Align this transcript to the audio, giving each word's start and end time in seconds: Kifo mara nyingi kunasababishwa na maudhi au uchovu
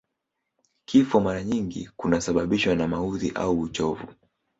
Kifo 0.85 1.19
mara 1.19 1.43
nyingi 1.43 1.89
kunasababishwa 1.97 2.75
na 2.75 2.87
maudhi 2.87 3.31
au 3.35 3.59
uchovu 3.61 4.07